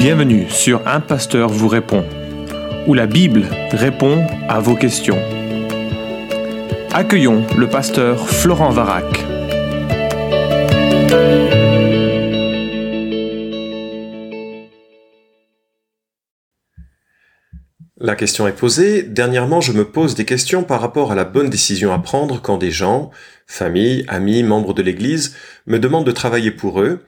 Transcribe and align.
Bienvenue 0.00 0.48
sur 0.48 0.88
Un 0.88 1.00
Pasteur 1.00 1.50
vous 1.50 1.68
répond, 1.68 2.06
où 2.86 2.94
la 2.94 3.06
Bible 3.06 3.44
répond 3.70 4.26
à 4.48 4.58
vos 4.58 4.74
questions. 4.74 5.18
Accueillons 6.90 7.44
le 7.58 7.68
pasteur 7.68 8.26
Florent 8.26 8.70
Varac. 8.70 9.04
La 17.98 18.16
question 18.16 18.48
est 18.48 18.56
posée. 18.56 19.02
Dernièrement, 19.02 19.60
je 19.60 19.72
me 19.72 19.84
pose 19.84 20.14
des 20.14 20.24
questions 20.24 20.64
par 20.64 20.80
rapport 20.80 21.12
à 21.12 21.14
la 21.14 21.24
bonne 21.24 21.50
décision 21.50 21.92
à 21.92 21.98
prendre 21.98 22.40
quand 22.40 22.56
des 22.56 22.70
gens, 22.70 23.10
famille, 23.46 24.06
amis, 24.08 24.44
membres 24.44 24.72
de 24.72 24.80
l'Église, 24.80 25.36
me 25.66 25.78
demandent 25.78 26.06
de 26.06 26.10
travailler 26.10 26.50
pour 26.50 26.80
eux 26.80 27.04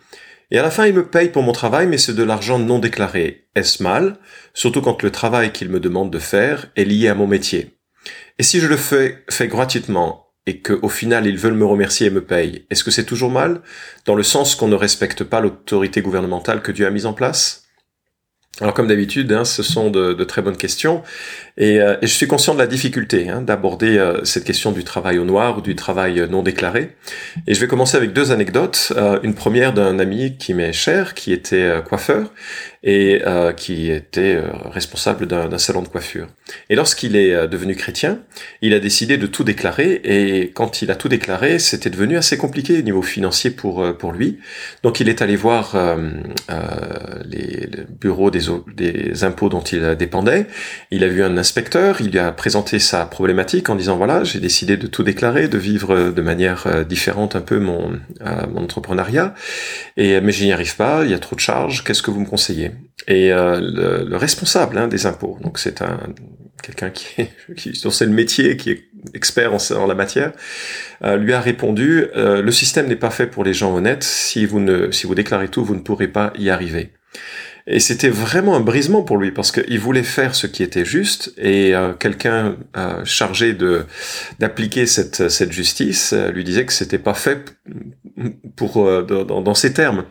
et 0.53 0.59
à 0.59 0.63
la 0.63 0.71
fin, 0.71 0.87
il 0.87 0.93
me 0.93 1.07
paye 1.07 1.31
pour 1.31 1.43
mon 1.43 1.53
travail, 1.53 1.87
mais 1.87 1.97
c'est 1.97 2.13
de 2.13 2.23
l'argent 2.23 2.59
non 2.59 2.79
déclaré. 2.79 3.49
Est-ce 3.55 3.83
mal? 3.83 4.19
Surtout 4.53 4.83
quand 4.83 5.03
le 5.03 5.11
travail 5.11 5.51
qu'il 5.51 5.71
me 5.71 5.81
demande 5.81 6.13
de 6.13 6.19
faire 6.19 6.71
est 6.77 6.85
lié 6.85 7.09
à 7.09 7.15
mon 7.15 7.27
métier. 7.27 7.79
Et 8.39 8.43
si 8.43 8.61
je 8.61 8.67
le 8.67 8.77
fais, 8.77 9.25
fais 9.31 9.49
gratuitement 9.49 10.27
et 10.47 10.61
qu'au 10.61 10.91
final 10.91 11.27
ils 11.27 11.39
veulent 11.39 11.55
me 11.55 11.65
remercier 11.65 12.09
et 12.09 12.11
me 12.11 12.23
payent, 12.23 12.67
est-ce 12.69 12.85
que 12.85 12.91
c'est 12.91 13.07
toujours 13.07 13.31
mal? 13.31 13.63
Dans 14.05 14.15
le 14.15 14.23
sens 14.23 14.55
qu'on 14.55 14.69
ne 14.69 14.75
respecte 14.75 15.25
pas 15.25 15.41
l'autorité 15.41 16.03
gouvernementale 16.03 16.61
que 16.61 16.73
Dieu 16.73 16.87
a 16.87 16.91
mise 16.91 17.07
en 17.07 17.15
place? 17.15 17.62
Alors 18.61 18.75
comme 18.75 18.87
d'habitude, 18.87 19.33
hein, 19.33 19.47
ce 19.47 19.63
sont 19.63 19.91
de, 19.91 20.13
très 20.25 20.43
bonnes 20.43 20.59
questions 20.59 21.03
et, 21.57 21.81
euh, 21.81 21.97
et, 22.03 22.07
je 22.07 22.13
suis 22.13 22.27
conscient 22.27 22.53
de 22.55 22.59
la 22.59 22.67
difficulté 22.67 23.29
hein, 23.29 23.41
d'aborder 23.41 23.99
euh, 23.99 24.25
cette 24.25 24.45
question 24.45 24.73
du 24.73 24.85
travail 24.85 25.19
au 25.19 25.25
noir 25.25 25.59
ou 25.59 25.61
du 25.63 25.75
travail 25.75 26.27
non 26.31 26.43
déclaré. 26.43 26.97
Et 27.47 27.55
je 27.55 27.61
vais 27.61 27.67
commencer 27.67 27.97
avec 27.97 28.13
deux 28.13 28.31
anecdotes. 28.31 28.93
Euh, 28.97 29.19
une 29.23 29.35
première 29.35 29.73
d'un 29.73 29.99
ami 29.99 30.37
qui 30.37 30.53
m'est 30.53 30.73
cher, 30.73 31.15
qui 31.15 31.33
était 31.33 31.83
coiffeur 31.87 32.31
et 32.85 33.23
qui 33.57 33.93
était 33.93 34.41
responsable 34.65 35.27
d'un 35.27 35.59
salon 35.59 35.83
de 35.83 35.89
coiffure. 35.89 36.27
Et 36.69 36.75
lorsqu'il 36.75 37.15
est 37.15 37.47
devenu 37.47 37.77
chrétien, 37.77 38.19
il 38.61 38.75
a 38.75 38.81
décidé 38.81 39.19
de 39.19 39.29
tout 39.29 39.45
déclarer 39.45 40.01
et 40.03 40.51
quand 40.51 40.83
il 40.83 40.91
a 40.91 40.97
tout 40.97 41.09
déclaré, 41.09 41.61
c'était 41.61 41.91
devenu 41.91 42.17
assez 42.17 42.37
compliqué 42.37 42.79
au 42.79 42.83
niveau 42.83 43.03
financier 43.03 43.51
pour 43.51 43.97
pour 43.97 44.11
lui. 44.11 44.41
Donc 44.83 44.99
il 44.99 45.09
est 45.09 45.23
allé 45.23 45.37
voir 45.37 45.77
les 47.25 47.69
bureaux 48.01 48.33
des 48.33 48.42
des, 48.75 49.25
impôts 49.25 49.49
dont 49.49 49.61
il 49.61 49.95
dépendait. 49.97 50.47
Il 50.91 51.05
a 51.05 51.09
vu 51.09 51.23
un 51.23 51.37
inspecteur, 51.37 52.01
il 52.01 52.11
lui 52.11 52.19
a 52.19 52.33
présenté 52.33 52.79
sa 52.79 53.05
problématique 53.07 53.69
en 53.69 53.77
disant 53.77 53.97
voilà, 53.97 54.25
j'ai 54.25 54.41
décidé 54.41 54.77
de 54.77 54.87
tout 54.87 55.03
déclarer, 55.03 55.49
de 55.49 55.59
vivre 55.59 56.11
de 56.11 56.23
manière 56.23 56.67
euh, 56.67 56.85
différente 56.85 57.37
un 57.37 57.41
peu 57.41 57.59
mon, 57.59 57.93
euh, 58.21 58.47
entrepreneuriat, 58.57 59.35
et 59.97 60.21
mais 60.21 60.33
je 60.33 60.45
n'y 60.45 60.53
arrive 60.53 60.77
pas, 60.77 61.05
il 61.05 61.11
y 61.11 61.15
a 61.15 61.19
trop 61.19 61.37
de 61.37 61.41
charges, 61.41 61.85
qu'est-ce 61.85 62.03
que 62.03 62.11
vous 62.11 62.21
me 62.21 62.27
conseillez? 62.27 62.73
Et 63.09 63.33
euh, 63.33 64.05
le, 64.05 64.17
responsable 64.17 64.79
hein, 64.79 64.89
des 64.89 65.07
impôts, 65.07 65.39
donc 65.43 65.59
c'est 65.59 65.83
un 65.83 65.99
quelqu'un 66.63 66.91
qui, 66.91 67.29
dont 67.83 67.91
c'est 67.91 68.07
le 68.07 68.13
métier, 68.13 68.57
qui 68.57 68.71
est 68.71 68.85
expert 69.15 69.53
en, 69.53 69.87
la 69.87 69.95
matière, 69.97 70.33
lui 71.03 71.33
a 71.33 71.41
répondu 71.41 72.07
le 72.15 72.51
système 72.53 72.87
n'est 72.87 72.95
pas 72.95 73.11
fait 73.11 73.27
pour 73.27 73.43
les 73.43 73.53
gens 73.53 73.75
honnêtes. 73.75 74.05
Si 74.05 74.47
vous 74.47 74.61
ne 74.61 74.93
si 74.93 75.09
vous 75.09 75.17
déclarez 75.17 75.49
tout, 75.49 75.65
vous 75.65 75.75
ne 75.75 75.81
pourrez 75.81 76.07
pas 76.07 76.33
y 76.39 76.51
arriver. 76.51 76.93
Et 77.67 77.79
c'était 77.79 78.09
vraiment 78.09 78.57
un 78.57 78.61
brisement 78.61 79.03
pour 79.03 79.19
lui 79.19 79.31
parce 79.31 79.53
qu'il 79.53 79.79
voulait 79.79 80.03
faire 80.03 80.35
ce 80.35 80.47
qui 80.47 80.63
était 80.63 80.85
juste 80.85 81.33
et 81.39 81.75
euh, 81.75 81.93
quelqu'un 81.93 82.57
euh, 82.77 83.05
chargé 83.05 83.53
de 83.55 83.87
d'appliquer 84.41 84.87
cette 84.87 85.29
cette 85.29 85.53
justice 85.53 86.13
euh, 86.13 86.33
lui 86.33 86.43
disait 86.43 86.67
que 86.67 86.73
c'était 86.73 86.99
pas 86.99 87.15
fait 87.15 87.55
pour 88.57 88.85
dans, 89.05 89.41
dans, 89.41 89.55
ces 89.55 89.73
termes. 89.73 90.05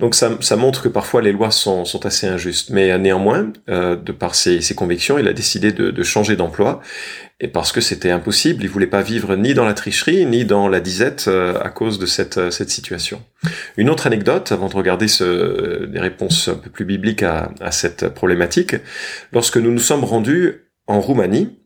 Donc 0.00 0.14
ça, 0.14 0.36
ça 0.40 0.56
montre 0.56 0.82
que 0.82 0.88
parfois 0.88 1.22
les 1.22 1.32
lois 1.32 1.50
sont, 1.50 1.84
sont 1.84 2.06
assez 2.06 2.26
injustes. 2.26 2.70
Mais 2.70 2.96
néanmoins, 2.98 3.52
de 3.68 4.12
par 4.12 4.34
ses, 4.34 4.60
ses 4.60 4.74
convictions, 4.74 5.18
il 5.18 5.28
a 5.28 5.32
décidé 5.32 5.72
de, 5.72 5.90
de 5.90 6.02
changer 6.02 6.36
d'emploi 6.36 6.80
et 7.42 7.48
parce 7.48 7.72
que 7.72 7.80
c'était 7.80 8.10
impossible, 8.10 8.62
il 8.62 8.68
voulait 8.68 8.86
pas 8.86 9.02
vivre 9.02 9.34
ni 9.34 9.52
dans 9.52 9.64
la 9.64 9.74
tricherie 9.74 10.24
ni 10.26 10.44
dans 10.44 10.68
la 10.68 10.80
disette 10.80 11.24
euh, 11.26 11.60
à 11.60 11.70
cause 11.70 11.98
de 11.98 12.06
cette, 12.06 12.38
euh, 12.38 12.50
cette 12.52 12.70
situation. 12.70 13.20
Une 13.76 13.90
autre 13.90 14.06
anecdote, 14.06 14.52
avant 14.52 14.68
de 14.68 14.76
regarder 14.76 15.08
ce, 15.08 15.84
des 15.86 15.98
réponses 15.98 16.46
un 16.46 16.54
peu 16.54 16.70
plus 16.70 16.84
bibliques 16.84 17.24
à, 17.24 17.50
à 17.60 17.72
cette 17.72 18.08
problématique, 18.10 18.76
lorsque 19.32 19.56
nous 19.56 19.72
nous 19.72 19.80
sommes 19.80 20.04
rendus 20.04 20.68
en 20.86 21.00
Roumanie, 21.00 21.58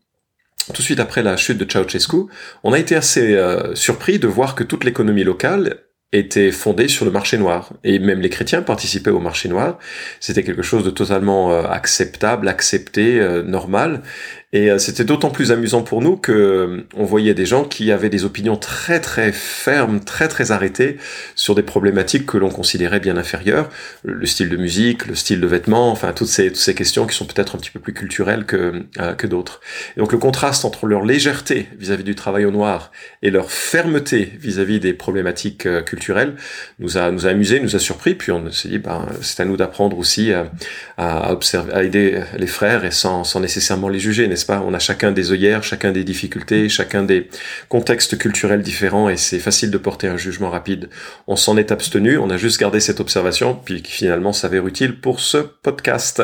tout 0.66 0.82
de 0.82 0.86
suite 0.86 1.00
après 1.00 1.22
la 1.22 1.36
chute 1.36 1.58
de 1.58 1.70
Ceausescu, 1.70 2.26
on 2.64 2.72
a 2.72 2.78
été 2.78 2.96
assez 2.96 3.34
euh, 3.34 3.74
surpris 3.74 4.18
de 4.18 4.26
voir 4.26 4.54
que 4.54 4.64
toute 4.64 4.84
l'économie 4.84 5.24
locale 5.24 5.78
était 6.12 6.52
fondée 6.52 6.88
sur 6.88 7.04
le 7.04 7.10
marché 7.10 7.36
noir. 7.36 7.72
Et 7.84 7.98
même 7.98 8.20
les 8.20 8.30
chrétiens 8.30 8.62
participaient 8.62 9.10
au 9.10 9.20
marché 9.20 9.48
noir. 9.48 9.78
C'était 10.20 10.44
quelque 10.44 10.62
chose 10.62 10.84
de 10.84 10.90
totalement 10.90 11.64
acceptable, 11.64 12.48
accepté, 12.48 13.20
normal. 13.44 14.02
Et 14.52 14.70
euh, 14.70 14.78
c'était 14.78 15.02
d'autant 15.02 15.30
plus 15.30 15.50
amusant 15.50 15.82
pour 15.82 16.00
nous 16.00 16.16
que 16.16 16.30
euh, 16.30 16.86
on 16.94 17.04
voyait 17.04 17.34
des 17.34 17.46
gens 17.46 17.64
qui 17.64 17.90
avaient 17.90 18.08
des 18.08 18.24
opinions 18.24 18.56
très 18.56 19.00
très 19.00 19.32
fermes, 19.32 19.98
très 19.98 20.28
très 20.28 20.52
arrêtées 20.52 20.98
sur 21.34 21.56
des 21.56 21.64
problématiques 21.64 22.26
que 22.26 22.38
l'on 22.38 22.50
considérait 22.50 23.00
bien 23.00 23.16
inférieures, 23.16 23.68
le 24.04 24.24
style 24.24 24.48
de 24.48 24.56
musique, 24.56 25.06
le 25.08 25.16
style 25.16 25.40
de 25.40 25.46
vêtements, 25.48 25.90
enfin 25.90 26.12
toutes 26.12 26.28
ces 26.28 26.46
toutes 26.46 26.58
ces 26.58 26.76
questions 26.76 27.08
qui 27.08 27.16
sont 27.16 27.24
peut-être 27.24 27.56
un 27.56 27.58
petit 27.58 27.72
peu 27.72 27.80
plus 27.80 27.92
culturelles 27.92 28.46
que 28.46 28.84
euh, 29.00 29.14
que 29.14 29.26
d'autres. 29.26 29.60
Et 29.96 30.00
donc 30.00 30.12
le 30.12 30.18
contraste 30.18 30.64
entre 30.64 30.86
leur 30.86 31.04
légèreté 31.04 31.66
vis-à-vis 31.76 32.04
du 32.04 32.14
travail 32.14 32.44
au 32.44 32.52
noir 32.52 32.92
et 33.22 33.30
leur 33.30 33.50
fermeté 33.50 34.32
vis-à-vis 34.38 34.78
des 34.78 34.94
problématiques 34.94 35.66
culturelles 35.86 36.36
nous 36.78 36.96
a 36.98 37.10
nous 37.10 37.26
a 37.26 37.30
amusé, 37.30 37.58
nous 37.58 37.74
a 37.74 37.80
surpris. 37.80 38.14
Puis 38.14 38.30
on 38.30 38.48
s'est 38.52 38.68
dit 38.68 38.78
ben 38.78 39.08
c'est 39.22 39.42
à 39.42 39.44
nous 39.44 39.56
d'apprendre 39.56 39.98
aussi 39.98 40.32
à, 40.32 40.52
à 40.98 41.32
observer, 41.32 41.72
à 41.72 41.82
aider 41.82 42.22
les 42.38 42.46
frères 42.46 42.84
et 42.84 42.92
sans 42.92 43.24
sans 43.24 43.40
nécessairement 43.40 43.88
les 43.88 43.98
juger, 43.98 44.28
on 44.48 44.74
a 44.74 44.78
chacun 44.78 45.12
des 45.12 45.32
œillères, 45.32 45.62
chacun 45.62 45.92
des 45.92 46.04
difficultés, 46.04 46.68
chacun 46.68 47.02
des 47.02 47.28
contextes 47.68 48.18
culturels 48.18 48.62
différents 48.62 49.08
et 49.08 49.16
c'est 49.16 49.38
facile 49.38 49.70
de 49.70 49.78
porter 49.78 50.08
un 50.08 50.16
jugement 50.16 50.50
rapide. 50.50 50.88
On 51.26 51.36
s'en 51.36 51.56
est 51.56 51.72
abstenu, 51.72 52.18
on 52.18 52.30
a 52.30 52.36
juste 52.36 52.60
gardé 52.60 52.80
cette 52.80 53.00
observation 53.00 53.54
puis 53.54 53.82
qui 53.82 53.92
finalement 53.92 54.32
s'avère 54.32 54.66
utile 54.66 55.00
pour 55.00 55.20
ce 55.20 55.38
podcast. 55.38 56.22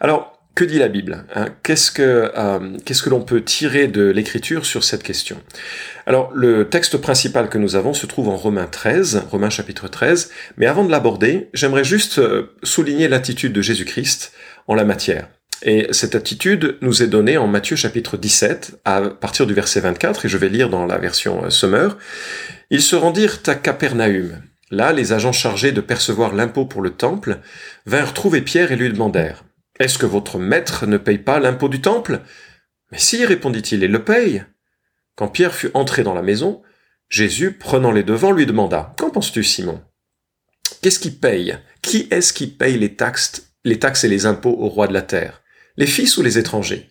Alors, 0.00 0.34
que 0.54 0.64
dit 0.64 0.78
la 0.78 0.88
Bible 0.88 1.24
hein? 1.34 1.46
Qu'est-ce 1.62 1.90
que 1.90 2.30
euh, 2.36 2.76
qu'est-ce 2.84 3.02
que 3.02 3.10
l'on 3.10 3.22
peut 3.22 3.42
tirer 3.42 3.88
de 3.88 4.04
l'écriture 4.04 4.66
sur 4.66 4.84
cette 4.84 5.02
question? 5.02 5.40
Alors 6.06 6.30
le 6.32 6.68
texte 6.68 6.96
principal 6.98 7.48
que 7.48 7.58
nous 7.58 7.74
avons 7.74 7.92
se 7.92 8.06
trouve 8.06 8.28
en 8.28 8.36
Romains 8.36 8.68
13, 8.68 9.24
Romains 9.30 9.50
chapitre 9.50 9.88
13, 9.88 10.30
mais 10.56 10.66
avant 10.66 10.84
de 10.84 10.92
l'aborder, 10.92 11.48
j'aimerais 11.54 11.84
juste 11.84 12.18
euh, 12.18 12.54
souligner 12.62 13.08
l'attitude 13.08 13.52
de 13.52 13.62
Jésus-Christ 13.62 14.32
en 14.68 14.74
la 14.74 14.84
matière. 14.84 15.28
Et 15.66 15.86
cette 15.92 16.14
attitude 16.14 16.76
nous 16.82 17.02
est 17.02 17.06
donnée 17.06 17.38
en 17.38 17.46
Matthieu 17.46 17.74
chapitre 17.74 18.18
17, 18.18 18.82
à 18.84 19.00
partir 19.00 19.46
du 19.46 19.54
verset 19.54 19.80
24, 19.80 20.26
et 20.26 20.28
je 20.28 20.36
vais 20.36 20.50
lire 20.50 20.68
dans 20.68 20.84
la 20.84 20.98
version 20.98 21.42
euh, 21.42 21.50
Summer. 21.50 21.96
Ils 22.68 22.82
se 22.82 22.94
rendirent 22.94 23.38
à 23.46 23.54
Capernaum. 23.54 24.42
Là, 24.70 24.92
les 24.92 25.14
agents 25.14 25.32
chargés 25.32 25.72
de 25.72 25.80
percevoir 25.80 26.34
l'impôt 26.34 26.66
pour 26.66 26.82
le 26.82 26.90
temple 26.90 27.40
vinrent 27.86 28.12
trouver 28.12 28.42
Pierre 28.42 28.72
et 28.72 28.76
lui 28.76 28.90
demandèrent 28.90 29.44
Est-ce 29.80 29.96
que 29.96 30.04
votre 30.04 30.38
maître 30.38 30.84
ne 30.84 30.98
paye 30.98 31.16
pas 31.16 31.40
l'impôt 31.40 31.70
du 31.70 31.80
temple? 31.80 32.20
Mais 32.92 32.98
si, 32.98 33.24
répondit-il, 33.24 33.82
il 33.82 33.90
le 33.90 34.04
paye. 34.04 34.44
Quand 35.16 35.28
Pierre 35.28 35.54
fut 35.54 35.70
entré 35.72 36.02
dans 36.02 36.14
la 36.14 36.22
maison, 36.22 36.60
Jésus, 37.08 37.52
prenant 37.52 37.90
les 37.90 38.02
devants, 38.02 38.32
lui 38.32 38.44
demanda 38.44 38.94
Qu'en 38.98 39.08
penses-tu, 39.08 39.42
Simon? 39.42 39.80
Qu'est-ce 40.82 40.98
qui 40.98 41.10
paye? 41.10 41.56
Qui 41.80 42.06
est-ce 42.10 42.34
qui 42.34 42.48
paye 42.48 42.76
les 42.76 42.96
taxes, 42.96 43.54
les 43.64 43.78
taxes 43.78 44.04
et 44.04 44.08
les 44.08 44.26
impôts 44.26 44.56
au 44.58 44.68
roi 44.68 44.88
de 44.88 44.92
la 44.92 45.00
terre? 45.00 45.40
Les 45.76 45.86
fils 45.86 46.16
ou 46.16 46.22
les 46.22 46.38
étrangers? 46.38 46.90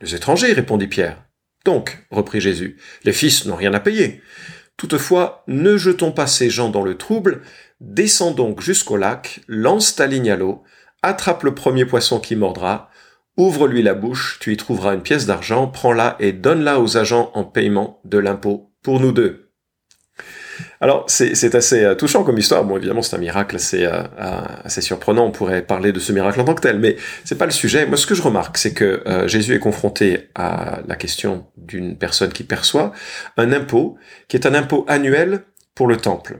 Les 0.00 0.14
étrangers, 0.14 0.52
répondit 0.52 0.88
Pierre. 0.88 1.24
Donc, 1.64 2.06
reprit 2.10 2.40
Jésus, 2.40 2.76
les 3.04 3.12
fils 3.12 3.46
n'ont 3.46 3.56
rien 3.56 3.74
à 3.74 3.80
payer. 3.80 4.20
Toutefois, 4.76 5.44
ne 5.46 5.76
jetons 5.76 6.12
pas 6.12 6.26
ces 6.26 6.50
gens 6.50 6.70
dans 6.70 6.82
le 6.82 6.96
trouble, 6.96 7.42
descends 7.80 8.32
donc 8.32 8.60
jusqu'au 8.60 8.96
lac, 8.96 9.40
lance 9.46 9.94
ta 9.94 10.06
ligne 10.06 10.30
à 10.30 10.36
l'eau, 10.36 10.64
attrape 11.02 11.44
le 11.44 11.54
premier 11.54 11.84
poisson 11.84 12.18
qui 12.18 12.34
mordra, 12.34 12.90
ouvre-lui 13.36 13.82
la 13.82 13.94
bouche, 13.94 14.38
tu 14.40 14.52
y 14.52 14.56
trouveras 14.56 14.94
une 14.94 15.02
pièce 15.02 15.26
d'argent, 15.26 15.68
prends-la 15.68 16.16
et 16.18 16.32
donne-la 16.32 16.80
aux 16.80 16.96
agents 16.96 17.30
en 17.34 17.44
paiement 17.44 18.00
de 18.04 18.18
l'impôt 18.18 18.72
pour 18.82 18.98
nous 18.98 19.12
deux. 19.12 19.51
Alors, 20.80 21.04
c'est 21.08 21.54
assez 21.54 21.84
euh, 21.84 21.94
touchant 21.94 22.24
comme 22.24 22.38
histoire. 22.38 22.64
Bon, 22.64 22.76
évidemment, 22.76 23.02
c'est 23.02 23.16
un 23.16 23.20
miracle 23.20 23.56
assez, 23.56 23.84
euh, 23.84 24.02
euh, 24.20 24.40
assez 24.64 24.80
surprenant. 24.80 25.26
On 25.26 25.30
pourrait 25.30 25.62
parler 25.62 25.92
de 25.92 26.00
ce 26.00 26.12
miracle 26.12 26.40
en 26.40 26.44
tant 26.44 26.54
que 26.54 26.60
tel, 26.60 26.78
mais 26.78 26.96
c'est 27.24 27.38
pas 27.38 27.44
le 27.44 27.52
sujet. 27.52 27.86
Moi, 27.86 27.96
ce 27.96 28.06
que 28.06 28.14
je 28.14 28.22
remarque, 28.22 28.58
c'est 28.58 28.74
que 28.74 29.02
Jésus 29.26 29.54
est 29.54 29.58
confronté 29.58 30.30
à 30.34 30.80
la 30.86 30.96
question 30.96 31.46
d'une 31.56 31.96
personne 31.96 32.32
qui 32.32 32.44
perçoit 32.44 32.92
un 33.36 33.52
impôt 33.52 33.96
qui 34.28 34.36
est 34.36 34.46
un 34.46 34.54
impôt 34.54 34.84
annuel 34.88 35.44
pour 35.74 35.86
le 35.86 35.96
temple. 35.96 36.38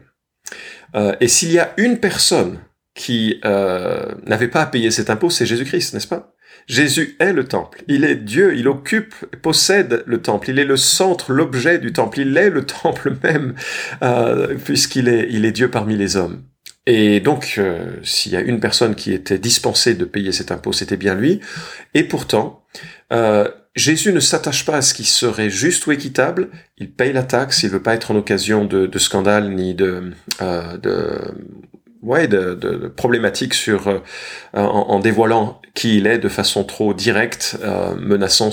et 1.21 1.29
s'il 1.29 1.53
y 1.53 1.59
a 1.59 1.73
une 1.77 1.99
personne 1.99 2.59
qui 2.95 3.41
n'avait 3.45 4.49
pas 4.49 4.63
à 4.63 4.67
payer 4.67 4.91
cet 4.91 5.11
impôt, 5.11 5.31
c'est 5.31 5.47
Jésus-Christ, 5.47 5.95
n'est-ce 5.95 6.09
pas? 6.09 6.35
Jésus 6.67 7.17
est 7.19 7.33
le 7.33 7.45
temple. 7.45 7.83
Il 7.89 8.05
est 8.05 8.17
Dieu, 8.17 8.55
il 8.57 8.69
occupe, 8.69 9.15
possède 9.43 10.03
le 10.07 10.23
temple. 10.23 10.51
Il 10.51 10.59
est 10.59 10.65
le 10.65 10.77
centre, 10.77 11.33
l'objet 11.33 11.79
du 11.79 11.93
temple. 11.93 12.21
Il 12.21 12.37
est 12.37 12.51
le 12.51 12.65
temple 12.83 13.17
même, 13.23 13.55
euh, 14.03 14.55
puisqu'il 14.65 15.09
est, 15.09 15.29
il 15.31 15.45
est 15.45 15.53
Dieu 15.53 15.71
parmi 15.71 15.97
les 15.97 16.17
hommes. 16.17 16.43
Et 16.87 17.21
donc, 17.21 17.55
euh, 17.59 17.97
s'il 18.03 18.33
y 18.33 18.37
a 18.37 18.41
une 18.41 18.59
personne 18.59 18.95
qui 18.97 19.13
était 19.13 19.39
dispensée 19.39 19.95
de 19.95 20.05
payer 20.05 20.33
cet 20.33 20.51
impôt, 20.51 20.73
c'était 20.73 20.97
bien 20.97 21.15
lui. 21.15 21.41
Et 21.95 22.03
pourtant, 22.03 22.65
euh, 23.13 23.49
Jésus 23.75 24.13
ne 24.13 24.21
s'attache 24.21 24.67
pas 24.67 24.77
à 24.77 24.83
ce 24.83 24.93
qui 24.93 25.05
serait 25.05 25.49
juste 25.49 25.87
ou 25.87 25.93
équitable. 25.93 26.51
Il 26.77 26.93
paye 26.93 27.13
la 27.13 27.23
taxe. 27.23 27.63
Il 27.63 27.71
veut 27.71 27.83
pas 27.83 27.95
être 27.95 28.11
en 28.11 28.17
occasion 28.17 28.65
de, 28.65 28.87
de 28.87 28.99
scandale 28.99 29.51
ni 29.51 29.75
de, 29.75 30.13
euh, 30.43 30.77
de 30.77 31.19
ouais, 32.03 32.29
de, 32.29 32.55
de, 32.55 32.89
problématiques 32.89 33.55
sur 33.55 33.89
euh, 33.89 34.01
en, 34.53 34.63
en, 34.63 34.99
dévoilant 34.99 35.62
qui 35.75 35.97
il 35.97 36.07
est 36.07 36.19
de 36.19 36.29
façon 36.29 36.65
trop 36.65 36.93
directe, 36.93 37.57
euh, 37.63 37.95
menaçant 37.95 38.51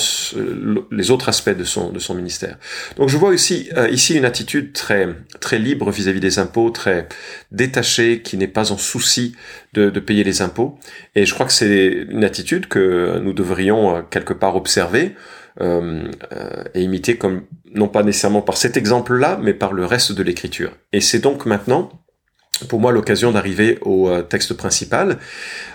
les 0.92 1.12
autres 1.12 1.27
aspects 1.27 1.50
de 1.50 1.66
son 1.66 1.92
de 1.92 2.00
son 2.00 2.16
ministère. 2.16 2.57
Donc 2.95 3.10
je 3.10 3.18
vois 3.18 3.30
aussi 3.30 3.69
euh, 3.75 3.89
ici 3.89 4.16
une 4.16 4.25
attitude 4.25 4.71
très 4.71 5.07
très 5.42 5.60
libre 5.60 5.92
vis-à-vis 5.92 6.21
des 6.21 6.39
impôts, 6.39 6.69
très 6.69 7.07
détachée, 7.51 8.21
qui 8.21 8.38
n'est 8.38 8.48
pas 8.48 8.71
en 8.71 8.77
souci 8.77 9.36
de, 9.74 9.89
de, 9.89 10.00
payer 10.00 10.24
les 10.24 10.42
impôts. 10.42 10.80
Et 11.16 11.25
je 11.25 11.33
crois 11.33 11.45
que 11.45 11.51
c'est 11.51 12.06
une 12.10 12.24
attitude 12.24 12.68
que 12.68 13.19
nous 13.21 13.33
devrions 13.33 13.98
euh, 13.98 14.01
quelque 14.10 14.33
part 14.33 14.56
observer. 14.56 15.16
et 16.74 16.81
imiter 16.81 17.18
comme 17.18 17.42
non 17.75 17.89
pas 17.89 18.01
nécessairement 18.01 18.42
par 18.42 18.56
cet 18.56 18.77
exemple-là, 18.77 19.38
mais 19.42 19.54
par 19.54 19.74
le 19.74 19.86
reste 19.86 20.13
de 20.13 20.24
l'écriture. 20.24 20.71
Et 20.94 21.01
c'est 21.01 21.19
donc 21.19 21.45
maintenant 21.45 21.92
pour 22.67 22.79
moi 22.79 22.91
l'occasion 22.91 23.31
d'arriver 23.31 23.77
au 23.81 24.09
euh, 24.09 24.21
texte 24.21 24.53
principal. 24.53 25.19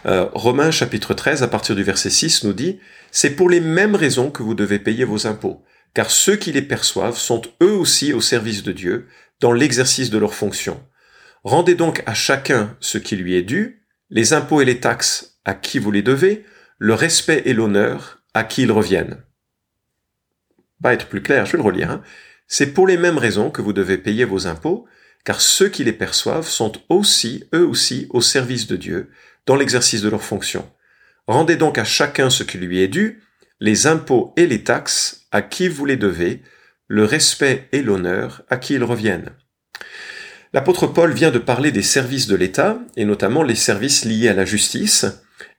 Euh, 0.06 0.26
Romains 0.32 0.70
chapitre 0.70 1.14
13 1.14 1.42
à 1.42 1.48
partir 1.48 1.74
du 1.74 1.82
verset 1.82 2.10
6 2.10 2.44
nous 2.44 2.52
dit 2.52 2.78
C'est 3.10 3.30
pour 3.30 3.48
les 3.48 3.60
mêmes 3.60 3.94
raisons 3.94 4.30
que 4.30 4.42
vous 4.42 4.54
devez 4.54 4.78
payer 4.78 5.04
vos 5.04 5.26
impôts, 5.26 5.62
car 5.94 6.10
ceux 6.10 6.36
qui 6.36 6.52
les 6.52 6.62
perçoivent 6.62 7.16
sont 7.16 7.42
eux 7.62 7.72
aussi 7.72 8.12
au 8.12 8.20
service 8.20 8.62
de 8.62 8.72
Dieu 8.72 9.06
dans 9.40 9.52
l'exercice 9.52 10.10
de 10.10 10.18
leurs 10.18 10.34
fonctions. 10.34 10.82
Rendez 11.42 11.74
donc 11.74 12.02
à 12.06 12.14
chacun 12.14 12.76
ce 12.80 12.98
qui 12.98 13.16
lui 13.16 13.34
est 13.34 13.42
dû, 13.42 13.82
les 14.10 14.32
impôts 14.32 14.60
et 14.60 14.64
les 14.64 14.80
taxes 14.80 15.38
à 15.44 15.54
qui 15.54 15.78
vous 15.78 15.90
les 15.90 16.02
devez, 16.02 16.44
le 16.78 16.94
respect 16.94 17.42
et 17.44 17.52
l'honneur 17.52 18.22
à 18.32 18.44
qui 18.44 18.62
ils 18.62 18.72
reviennent. 18.72 19.22
Pas 20.82 20.94
être 20.94 21.08
plus 21.08 21.22
clair, 21.22 21.46
je 21.46 21.52
vais 21.52 21.58
le 21.58 21.64
relire. 21.64 21.90
Hein. 21.90 22.02
C'est 22.46 22.72
pour 22.72 22.86
les 22.86 22.96
mêmes 22.96 23.18
raisons 23.18 23.50
que 23.50 23.62
vous 23.62 23.72
devez 23.72 23.98
payer 23.98 24.24
vos 24.24 24.46
impôts, 24.46 24.86
car 25.24 25.40
ceux 25.40 25.68
qui 25.68 25.84
les 25.84 25.92
perçoivent 25.92 26.46
sont 26.46 26.72
aussi, 26.88 27.44
eux 27.54 27.66
aussi, 27.66 28.06
au 28.10 28.20
service 28.20 28.66
de 28.66 28.76
Dieu, 28.76 29.10
dans 29.46 29.56
l'exercice 29.56 30.02
de 30.02 30.08
leurs 30.08 30.22
fonctions. 30.22 30.70
Rendez 31.26 31.56
donc 31.56 31.78
à 31.78 31.84
chacun 31.84 32.30
ce 32.30 32.42
qui 32.42 32.58
lui 32.58 32.80
est 32.80 32.88
dû, 32.88 33.22
les 33.60 33.86
impôts 33.86 34.34
et 34.36 34.46
les 34.46 34.62
taxes 34.62 35.26
à 35.32 35.42
qui 35.42 35.68
vous 35.68 35.86
les 35.86 35.96
devez, 35.96 36.42
le 36.86 37.04
respect 37.04 37.68
et 37.72 37.82
l'honneur 37.82 38.42
à 38.50 38.58
qui 38.58 38.74
ils 38.74 38.84
reviennent. 38.84 39.30
L'apôtre 40.52 40.86
Paul 40.86 41.12
vient 41.12 41.30
de 41.30 41.38
parler 41.38 41.72
des 41.72 41.82
services 41.82 42.28
de 42.28 42.36
l'État, 42.36 42.78
et 42.96 43.04
notamment 43.04 43.42
les 43.42 43.56
services 43.56 44.04
liés 44.04 44.28
à 44.28 44.34
la 44.34 44.44
justice, 44.44 45.06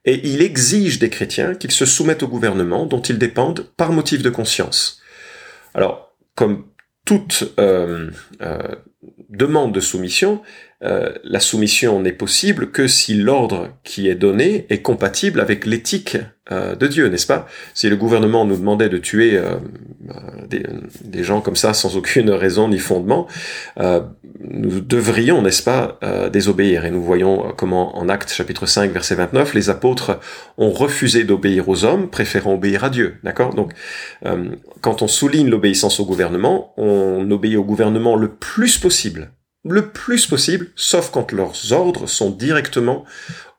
et 0.06 0.26
il 0.26 0.40
exige 0.40 0.98
des 0.98 1.10
chrétiens 1.10 1.54
qu'ils 1.54 1.72
se 1.72 1.84
soumettent 1.84 2.22
au 2.22 2.28
gouvernement 2.28 2.86
dont 2.86 3.02
ils 3.02 3.18
dépendent 3.18 3.66
par 3.76 3.92
motif 3.92 4.22
de 4.22 4.30
conscience. 4.30 5.02
Alors, 5.74 6.16
comme 6.34 6.64
toute 7.04 7.52
euh, 7.58 8.10
euh, 8.40 8.76
demande 9.28 9.72
de 9.72 9.80
soumission, 9.80 10.42
euh, 10.84 11.12
la 11.24 11.40
soumission 11.40 12.00
n'est 12.00 12.12
possible 12.12 12.70
que 12.70 12.86
si 12.86 13.14
l'ordre 13.14 13.70
qui 13.82 14.08
est 14.08 14.14
donné 14.14 14.66
est 14.68 14.82
compatible 14.82 15.40
avec 15.40 15.64
l'éthique 15.64 16.18
euh, 16.52 16.76
de 16.76 16.86
Dieu, 16.86 17.08
n'est-ce 17.08 17.26
pas? 17.26 17.46
Si 17.74 17.88
le 17.88 17.96
gouvernement 17.96 18.44
nous 18.44 18.56
demandait 18.56 18.88
de 18.88 18.98
tuer 18.98 19.36
euh, 19.36 19.56
des, 20.48 20.64
des, 21.04 21.24
gens 21.24 21.40
comme 21.40 21.56
ça 21.56 21.74
sans 21.74 21.96
aucune 21.96 22.30
raison 22.30 22.68
ni 22.68 22.78
fondement, 22.78 23.26
nous 23.78 24.80
devrions, 24.80 25.42
n'est-ce 25.42 25.62
pas, 25.62 25.98
désobéir. 26.32 26.84
Et 26.84 26.90
nous 26.90 27.02
voyons 27.02 27.52
comment 27.56 27.96
en 27.96 28.08
Actes 28.08 28.32
chapitre 28.32 28.66
5 28.66 28.92
verset 28.92 29.14
29, 29.14 29.54
les 29.54 29.70
apôtres 29.70 30.18
ont 30.58 30.70
refusé 30.70 31.24
d'obéir 31.24 31.68
aux 31.68 31.84
hommes, 31.84 32.08
préférant 32.10 32.54
obéir 32.54 32.84
à 32.84 32.90
Dieu. 32.90 33.16
D'accord? 33.24 33.54
Donc, 33.54 33.72
quand 34.80 35.02
on 35.02 35.08
souligne 35.08 35.48
l'obéissance 35.48 36.00
au 36.00 36.04
gouvernement, 36.04 36.74
on 36.76 37.30
obéit 37.30 37.56
au 37.56 37.64
gouvernement 37.64 38.16
le 38.16 38.28
plus 38.28 38.78
possible 38.78 39.30
le 39.68 39.88
plus 39.90 40.26
possible, 40.26 40.68
sauf 40.76 41.10
quand 41.10 41.32
leurs 41.32 41.72
ordres 41.72 42.06
sont 42.06 42.30
directement 42.30 43.04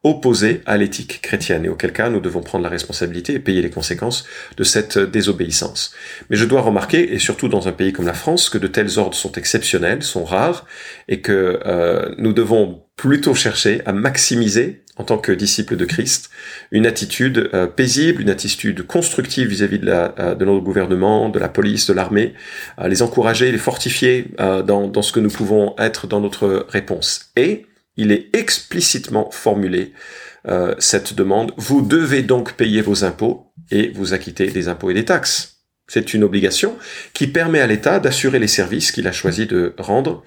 opposés 0.10 0.62
à 0.66 0.78
l'éthique 0.78 1.22
chrétienne, 1.22 1.66
et 1.66 1.70
auquel 1.70 1.94
cas 1.94 2.10
nous 2.10 2.20
devons 2.20 2.42
prendre 2.42 2.64
la 2.64 2.70
responsabilité 2.70 3.34
et 3.34 3.40
payer 3.40 3.62
les 3.62 3.70
conséquences 3.70 4.26
de 4.58 4.64
cette 4.64 4.98
désobéissance. 4.98 5.94
Mais 6.30 6.38
je 6.38 6.46
dois 6.46 6.62
remarquer, 6.62 7.14
et 7.14 7.20
surtout 7.20 7.48
dans 7.48 7.68
un 7.68 7.72
pays 7.72 7.94
comme 7.94 8.06
la 8.06 8.14
France, 8.14 8.50
que 8.50 8.58
de 8.58 8.68
tels 8.68 9.00
ordres 9.00 9.16
sont 9.16 9.34
exceptionnels, 9.34 10.04
sont 10.04 10.24
rares, 10.24 10.66
et 11.08 11.22
que 11.22 11.60
euh, 11.66 12.14
nous 12.18 12.34
devons 12.34 12.82
plutôt 12.96 13.36
chercher 13.36 13.82
à 13.86 13.94
maximiser 13.94 14.84
en 14.98 15.04
tant 15.04 15.18
que 15.18 15.32
disciple 15.32 15.76
de 15.76 15.86
Christ, 15.86 16.30
une 16.72 16.86
attitude 16.86 17.50
euh, 17.54 17.68
paisible, 17.68 18.22
une 18.22 18.30
attitude 18.30 18.86
constructive 18.86 19.48
vis-à-vis 19.48 19.80
de, 19.80 19.86
la, 19.86 20.16
euh, 20.20 20.36
de 20.36 20.44
notre 20.44 20.64
gouvernement, 20.64 21.30
de 21.30 21.40
la 21.40 21.50
police, 21.50 21.88
de 21.88 21.94
l'armée, 21.94 22.34
euh, 22.80 22.88
les 22.88 23.02
encourager, 23.02 23.52
les 23.52 23.58
fortifier 23.58 24.32
dans, 24.38 24.88
dans 24.88 25.02
ce 25.02 25.12
que 25.12 25.20
nous 25.20 25.30
pouvons 25.30 25.76
être 25.78 26.08
dans 26.08 26.20
notre 26.20 26.66
réponse. 26.70 27.30
Et 27.36 27.66
il 27.98 28.12
est 28.12 28.30
explicitement 28.34 29.30
formulé 29.32 29.94
cette 30.80 31.14
demande, 31.14 31.52
vous 31.58 31.82
devez 31.82 32.22
donc 32.22 32.54
payer 32.54 32.82
vos 32.82 33.04
impôts 33.04 33.52
et 33.70 33.90
vous 33.90 34.14
acquitter 34.14 34.48
des 34.48 34.70
impôts 34.70 34.90
et 34.90 34.94
des 34.94 35.04
taxes. 35.04 35.58
C'est 35.88 36.14
une 36.14 36.24
obligation 36.24 36.78
qui 37.12 37.28
permet 37.28 37.60
à 37.60 37.68
l'État 37.68 38.00
d'assurer 38.00 38.40
les 38.40 38.48
services 38.48 38.94
qu'il 38.94 39.10
a 39.10 39.12
choisi 39.12 39.46
de 39.46 39.76
rendre 39.78 40.24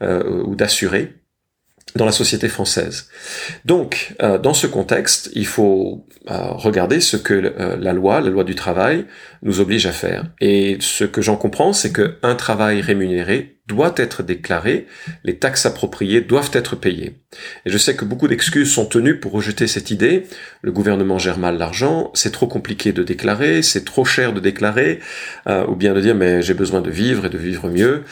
ou 0.00 0.54
d'assurer 0.54 1.24
dans 1.96 2.04
la 2.04 2.12
société 2.12 2.48
française. 2.48 3.08
Donc, 3.64 4.14
euh, 4.20 4.38
dans 4.38 4.54
ce 4.54 4.66
contexte, 4.66 5.30
il 5.34 5.46
faut 5.46 6.06
euh, 6.30 6.36
regarder 6.52 7.00
ce 7.00 7.16
que 7.16 7.34
euh, 7.34 7.76
la 7.76 7.92
loi, 7.92 8.20
la 8.20 8.30
loi 8.30 8.42
du 8.42 8.54
travail, 8.54 9.06
nous 9.42 9.60
oblige 9.60 9.86
à 9.86 9.92
faire. 9.92 10.24
Et 10.40 10.76
ce 10.80 11.04
que 11.04 11.22
j'en 11.22 11.36
comprends, 11.36 11.72
c'est 11.72 11.92
qu'un 11.92 12.34
travail 12.34 12.80
rémunéré 12.80 13.53
doit 13.66 13.94
être 13.96 14.22
déclaré, 14.22 14.86
les 15.24 15.38
taxes 15.38 15.64
appropriées 15.64 16.20
doivent 16.20 16.50
être 16.52 16.76
payées. 16.76 17.16
Et 17.64 17.70
je 17.70 17.78
sais 17.78 17.96
que 17.96 18.04
beaucoup 18.04 18.28
d'excuses 18.28 18.70
sont 18.70 18.84
tenues 18.84 19.18
pour 19.18 19.32
rejeter 19.32 19.66
cette 19.66 19.90
idée. 19.90 20.26
Le 20.60 20.70
gouvernement 20.70 21.18
gère 21.18 21.38
mal 21.38 21.56
l'argent, 21.56 22.10
c'est 22.14 22.30
trop 22.30 22.46
compliqué 22.46 22.92
de 22.92 23.02
déclarer, 23.02 23.62
c'est 23.62 23.84
trop 23.84 24.04
cher 24.04 24.34
de 24.34 24.40
déclarer, 24.40 25.00
euh, 25.48 25.66
ou 25.66 25.76
bien 25.76 25.94
de 25.94 26.00
dire 26.00 26.14
mais 26.14 26.42
j'ai 26.42 26.54
besoin 26.54 26.82
de 26.82 26.90
vivre 26.90 27.24
et 27.26 27.30
de 27.30 27.38
vivre 27.38 27.70
mieux. 27.70 28.02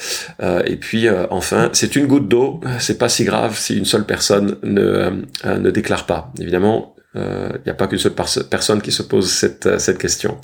Euh, 0.42 0.62
et 0.64 0.76
puis 0.76 1.06
euh, 1.06 1.26
enfin, 1.30 1.68
c'est 1.74 1.96
une 1.96 2.06
goutte 2.06 2.28
d'eau, 2.28 2.60
c'est 2.78 2.98
pas 2.98 3.10
si 3.10 3.24
grave 3.24 3.58
si 3.58 3.76
une 3.76 3.84
seule 3.84 4.06
personne 4.06 4.56
ne, 4.62 5.22
ne 5.44 5.70
déclare 5.70 6.06
pas. 6.06 6.32
Évidemment, 6.40 6.91
il 7.14 7.20
euh, 7.20 7.50
n'y 7.66 7.70
a 7.70 7.74
pas 7.74 7.88
qu'une 7.88 7.98
seule 7.98 8.14
personne 8.14 8.80
qui 8.80 8.90
se 8.90 9.02
pose 9.02 9.30
cette, 9.30 9.66
euh, 9.66 9.78
cette 9.78 9.98
question. 9.98 10.38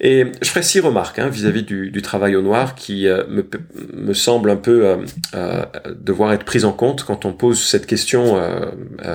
Et 0.00 0.24
je 0.40 0.48
ferai 0.48 0.62
six 0.62 0.80
remarques 0.80 1.18
hein, 1.18 1.28
vis-à-vis 1.28 1.64
du, 1.64 1.90
du, 1.90 2.00
travail 2.00 2.34
au 2.34 2.40
noir 2.40 2.74
qui 2.74 3.06
euh, 3.06 3.24
me, 3.28 3.46
me, 3.92 4.14
semble 4.14 4.50
un 4.50 4.56
peu 4.56 4.96
euh, 5.34 5.64
devoir 5.94 6.32
être 6.32 6.44
prise 6.44 6.64
en 6.64 6.72
compte 6.72 7.04
quand 7.04 7.26
on 7.26 7.34
pose 7.34 7.62
cette 7.62 7.86
question 7.86 8.40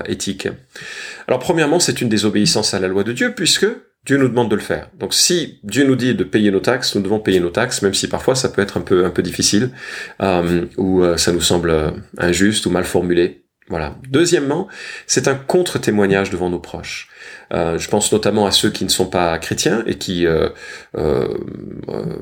éthique. 0.08 0.48
Alors 1.28 1.40
premièrement, 1.40 1.80
c'est 1.80 2.00
une 2.00 2.10
désobéissance 2.10 2.76
à 2.76 2.80
la 2.80 2.88
loi 2.88 3.04
de 3.04 3.12
Dieu 3.12 3.34
puisque 3.36 3.66
Dieu 4.06 4.18
nous 4.18 4.28
demande 4.28 4.52
de 4.52 4.56
le 4.56 4.62
faire. 4.62 4.90
Donc 5.00 5.16
si 5.16 5.60
Dieu 5.64 5.86
nous 5.86 5.96
dit 5.96 6.14
de 6.14 6.24
payer 6.24 6.52
nos 6.52 6.60
taxes, 6.60 6.96
nous 6.96 7.02
devons 7.02 7.20
payer 7.20 7.40
nos 7.40 7.50
taxes, 7.50 7.82
même 7.82 7.94
si 7.94 8.08
parfois 8.08 8.36
ça 8.36 8.50
peut 8.50 8.62
être 8.62 8.78
un 8.78 8.82
peu 8.82 9.06
un 9.06 9.10
peu 9.10 9.24
difficile 9.24 9.72
ou 10.78 11.04
ça 11.18 11.32
nous 11.32 11.42
semble 11.42 11.94
injuste 12.18 12.68
ou 12.68 12.70
mal 12.70 12.84
formulé. 12.84 13.43
Voilà. 13.74 13.96
Deuxièmement, 14.08 14.68
c'est 15.08 15.28
un 15.28 15.34
contre-témoignage 15.34 16.30
devant 16.30 16.48
nos 16.48 16.60
proches. 16.60 17.10
Euh, 17.52 17.80
je 17.80 17.90
pense 17.90 18.12
notamment 18.12 18.46
à 18.46 18.52
ceux 18.52 18.70
qui 18.70 18.84
ne 18.84 18.90
sont 18.90 19.08
pas 19.08 19.36
chrétiens 19.40 19.84
et 19.88 19.98
qui 19.98 20.28
euh, 20.28 20.50
euh, 20.96 21.28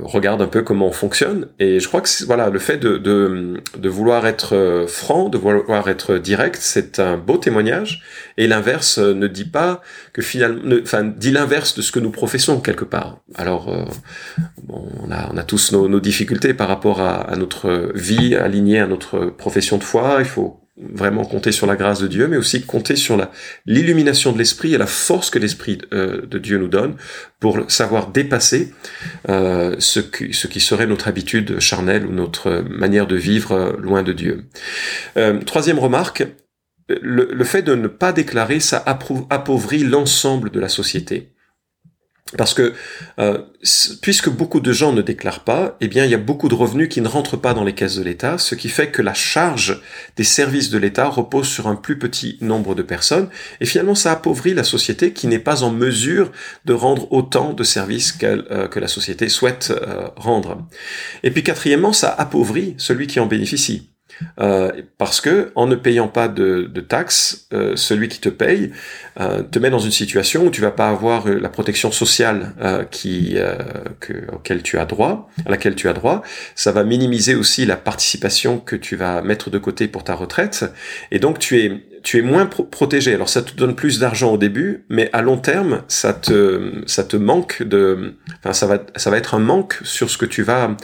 regardent 0.02 0.44
un 0.44 0.48
peu 0.48 0.62
comment 0.62 0.88
on 0.88 0.94
fonctionne. 0.94 1.50
Et 1.60 1.82
je 1.82 1.90
crois 1.90 2.00
que 2.00 2.08
voilà, 2.26 2.50
le 2.50 2.58
fait 2.58 2.78
de, 2.78 2.98
de, 2.98 3.62
de, 3.78 3.90
vouloir 3.90 4.28
être 4.28 4.86
franc, 4.88 5.28
de 5.28 5.38
vouloir 5.38 5.90
être 5.90 6.16
direct, 6.16 6.58
c'est 6.62 7.02
un 7.02 7.18
beau 7.18 7.36
témoignage. 7.36 8.02
Et 8.38 8.48
l'inverse 8.48 8.98
ne 8.98 9.28
dit 9.28 9.44
pas 9.44 9.82
que 10.14 10.22
finalement, 10.22 10.78
enfin, 10.82 11.04
dit 11.04 11.32
l'inverse 11.32 11.76
de 11.76 11.82
ce 11.82 11.92
que 11.92 12.00
nous 12.00 12.12
professons 12.12 12.62
quelque 12.62 12.86
part. 12.86 13.18
Alors, 13.36 13.66
bon, 14.64 14.88
on 15.06 15.12
a, 15.12 15.30
on 15.34 15.36
a 15.36 15.44
tous 15.44 15.74
nos, 15.74 15.90
nos 15.90 16.00
difficultés 16.00 16.54
par 16.54 16.70
rapport 16.70 17.02
à, 17.02 17.16
à 17.16 17.36
notre 17.36 17.92
vie 17.94 18.36
alignée 18.36 18.80
à 18.80 18.88
notre 18.88 19.26
profession 19.26 19.78
de 19.78 19.84
foi. 19.84 20.16
Il 20.20 20.26
faut 20.26 20.61
vraiment 20.94 21.26
compter 21.26 21.52
sur 21.52 21.68
la 21.68 21.76
grâce 21.76 22.00
de 22.00 22.08
Dieu, 22.08 22.28
mais 22.28 22.38
aussi 22.38 22.62
compter 22.64 22.96
sur 22.96 23.18
l'illumination 23.66 24.32
de 24.32 24.38
l'esprit 24.38 24.74
et 24.74 24.78
la 24.78 24.88
force 24.88 25.30
que 25.30 25.40
l'esprit 25.40 25.80
euh, 25.94 26.26
de 26.26 26.38
Dieu 26.38 26.58
nous 26.58 26.68
donne 26.68 26.96
pour 27.40 27.70
savoir 27.70 28.08
dépasser 28.08 28.74
euh, 29.30 29.76
ce, 29.80 30.00
qui, 30.00 30.34
ce 30.34 30.48
qui 30.48 30.60
serait 30.60 30.88
notre 30.88 31.08
habitude 31.08 31.60
charnelle 31.60 32.06
ou 32.06 32.12
notre 32.12 32.64
manière 32.70 33.08
de 33.08 33.16
vivre 33.16 33.52
euh, 33.52 33.72
loin 33.80 34.04
de 34.04 34.14
Dieu. 34.14 34.46
troisième 35.46 35.80
remarque, 35.80 36.26
le, 36.90 37.30
le, 37.32 37.44
fait 37.44 37.62
de 37.62 37.76
ne 37.76 37.88
pas 37.88 38.12
déclarer, 38.12 38.60
ça 38.60 38.84
appauvrit 38.86 39.84
l'ensemble 39.84 40.50
de 40.50 40.60
la 40.60 40.68
société. 40.68 41.32
Parce 42.38 42.54
que 42.54 42.74
euh, 43.20 43.40
puisque 44.02 44.30
beaucoup 44.30 44.62
de 44.62 44.72
gens 44.72 44.94
ne 44.94 45.02
déclarent 45.02 45.44
pas, 45.44 45.76
eh 45.82 45.88
bien 45.88 46.06
il 46.06 46.12
y 46.12 46.16
a 46.16 46.20
beaucoup 46.20 46.48
de 46.48 46.56
revenus 46.56 46.88
qui 46.88 47.02
ne 47.02 47.08
rentrent 47.08 47.36
pas 47.36 47.54
dans 47.54 47.64
les 47.64 47.74
caisses 47.74 47.98
de 47.98 48.04
l'État, 48.04 48.38
ce 48.38 48.56
qui 48.56 48.70
fait 48.70 48.90
que 48.90 49.02
la 49.02 49.14
charge 49.14 49.82
des 50.16 50.24
services 50.24 50.70
de 50.70 50.78
l'État 50.78 51.08
repose 51.08 51.48
sur 51.48 51.68
un 51.68 51.76
plus 51.76 52.00
petit 52.00 52.38
nombre 52.40 52.74
de 52.74 52.84
personnes, 52.84 53.30
et 53.60 53.66
finalement 53.66 53.96
ça 53.96 54.14
appauvrit 54.14 54.54
la 54.54 54.64
société 54.64 55.12
qui 55.12 55.28
n'est 55.28 55.40
pas 55.40 55.64
en 55.64 55.72
mesure 55.72 56.32
de 56.64 56.74
rendre 56.74 57.12
autant 57.12 57.52
de 57.54 57.64
services 57.64 58.18
euh, 58.24 58.68
que 58.68 58.80
la 58.80 58.88
société 58.88 59.28
souhaite 59.28 59.72
euh, 59.72 60.08
rendre. 60.16 60.66
Et 61.24 61.32
puis 61.32 61.44
quatrièmement, 61.44 61.94
ça 61.94 62.10
appauvrit 62.10 62.76
celui 62.78 63.08
qui 63.08 63.20
en 63.20 63.26
bénéficie. 63.26 63.90
Parce 65.00 65.20
que 65.20 65.52
en 65.56 65.66
ne 65.66 65.76
payant 65.76 66.08
pas 66.08 66.28
de, 66.28 66.68
taxes, 66.88 67.48
celui 67.76 68.08
qui 68.08 68.20
te 68.20 68.30
paye 68.30 68.72
euh, 69.20 69.44
te 69.44 69.60
met 69.60 69.70
dans 69.70 69.80
une 69.80 69.92
situation 69.92 70.46
où 70.46 70.52
tu 70.52 70.62
vas 70.62 70.72
pas 70.72 70.90
avoir 70.90 71.28
la 71.28 71.50
protection 71.50 71.92
sociale 71.92 72.54
qui 72.92 73.38
que, 74.00 74.14
auquel 74.34 74.64
tu 74.64 74.78
as 74.78 74.86
droit, 74.86 75.30
à 75.46 75.50
laquelle 75.50 75.76
tu 75.76 75.90
as 75.90 75.94
droit. 75.94 76.22
Ça 76.56 76.72
va 76.72 76.84
minimiser 76.84 77.36
aussi 77.36 77.66
la 77.66 77.78
participation 77.78 78.60
que 78.60 78.76
tu 78.76 78.96
vas 78.96 79.22
mettre 79.22 79.50
de 79.50 79.58
côté 79.58 79.88
pour 79.88 80.04
ta 80.04 80.16
retraite, 80.16 80.66
et 81.12 81.20
donc 81.20 81.40
tu 81.40 81.60
es 81.60 81.92
tu 82.04 82.18
es 82.18 82.22
moins 82.22 82.46
protégé. 82.46 83.14
Alors 83.14 83.30
ça 83.30 83.42
te 83.42 83.56
donne 83.56 83.76
plus 83.76 84.00
d'argent 84.00 84.34
au 84.34 84.38
début, 84.38 84.86
mais 84.90 85.10
à 85.14 85.22
long 85.22 85.38
terme, 85.38 85.84
ça 85.88 86.14
te 86.14 86.82
ça 86.86 87.04
te 87.04 87.18
manque 87.18 87.64
de, 87.64 88.16
enfin 88.40 88.54
ça 88.54 88.66
va 88.66 88.80
ça 88.96 89.10
va 89.10 89.18
être 89.18 89.36
un 89.36 89.40
manque 89.40 89.80
sur 89.84 90.10
ce 90.10 90.18
que 90.18 90.26
tu 90.26 90.42
vas 90.42 90.76